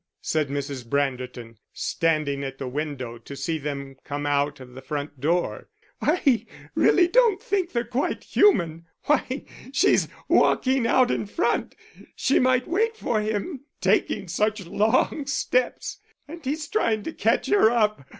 [0.23, 0.83] said Mrs.
[0.83, 5.69] Branderton, standing at the window to see them come out of the front door.
[6.01, 8.87] "I really don't think they're quite human....
[9.03, 11.75] Why, she's walking on in front
[12.15, 17.69] she might wait for him taking such long steps; and he's trying to catch her
[17.69, 18.03] up.